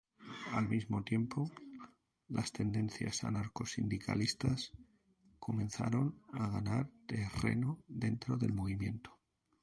Al 0.53 0.67
mismo 0.67 1.03
tiempo, 1.03 1.51
las 2.29 2.51
tendencias 2.51 3.23
anarcosindicalistas 3.23 4.71
comenzaron 5.37 6.23
a 6.33 6.47
ganar 6.49 6.89
terreno 7.05 7.77
dentro 7.87 8.35
del 8.35 8.51
movimiento. 8.51 9.19